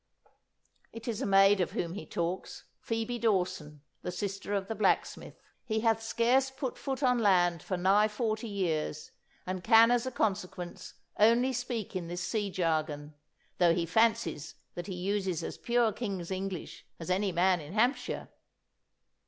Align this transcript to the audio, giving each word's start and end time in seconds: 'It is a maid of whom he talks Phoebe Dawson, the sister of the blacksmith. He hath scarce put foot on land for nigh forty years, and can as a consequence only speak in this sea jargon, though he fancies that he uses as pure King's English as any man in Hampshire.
'It 0.93 1.07
is 1.07 1.21
a 1.21 1.27
maid 1.27 1.61
of 1.61 1.73
whom 1.73 1.93
he 1.93 2.07
talks 2.07 2.63
Phoebe 2.79 3.19
Dawson, 3.19 3.81
the 4.01 4.11
sister 4.11 4.55
of 4.55 4.67
the 4.67 4.73
blacksmith. 4.73 5.35
He 5.63 5.81
hath 5.81 6.01
scarce 6.01 6.49
put 6.49 6.75
foot 6.75 7.03
on 7.03 7.19
land 7.19 7.61
for 7.61 7.77
nigh 7.77 8.07
forty 8.07 8.47
years, 8.47 9.11
and 9.45 9.63
can 9.63 9.91
as 9.91 10.07
a 10.07 10.11
consequence 10.11 10.95
only 11.19 11.53
speak 11.53 11.95
in 11.95 12.07
this 12.07 12.23
sea 12.27 12.49
jargon, 12.49 13.13
though 13.59 13.75
he 13.75 13.85
fancies 13.85 14.55
that 14.73 14.87
he 14.87 14.95
uses 14.95 15.43
as 15.43 15.59
pure 15.59 15.91
King's 15.93 16.31
English 16.31 16.83
as 16.99 17.11
any 17.11 17.31
man 17.31 17.59
in 17.61 17.73
Hampshire. 17.73 18.29